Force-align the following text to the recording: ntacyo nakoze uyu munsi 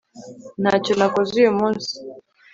ntacyo 0.61 0.93
nakoze 0.99 1.31
uyu 1.39 1.53
munsi 1.59 1.91